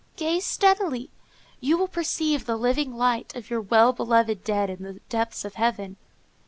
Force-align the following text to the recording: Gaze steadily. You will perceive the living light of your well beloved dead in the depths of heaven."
Gaze 0.15 0.43
steadily. 0.47 1.11
You 1.59 1.77
will 1.77 1.87
perceive 1.87 2.47
the 2.47 2.55
living 2.57 2.97
light 2.97 3.35
of 3.35 3.51
your 3.51 3.61
well 3.61 3.93
beloved 3.93 4.43
dead 4.43 4.67
in 4.67 4.81
the 4.81 4.93
depths 5.09 5.45
of 5.45 5.53
heaven." 5.53 5.95